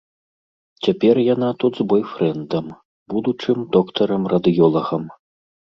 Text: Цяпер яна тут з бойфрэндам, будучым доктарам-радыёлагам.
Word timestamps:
Цяпер 0.87 1.15
яна 1.33 1.49
тут 1.65 1.73
з 1.81 1.87
бойфрэндам, 1.91 2.65
будучым 3.17 3.57
доктарам-радыёлагам. 3.79 5.03